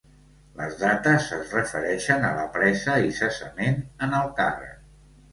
[0.59, 3.77] Les dates es refereixen a la presa i cessament
[4.07, 4.81] en el càrrec.